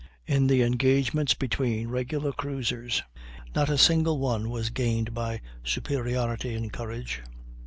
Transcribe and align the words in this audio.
In 0.25 0.47
the 0.47 0.63
engagements 0.63 1.35
between 1.35 1.89
regular 1.89 2.31
cruisers, 2.31 3.03
not 3.53 3.69
a 3.69 3.77
single 3.77 4.17
one 4.17 4.49
was 4.49 4.71
gained 4.71 5.13
by 5.13 5.41
superiority 5.63 6.55
in 6.55 6.71
courage. 6.71 7.21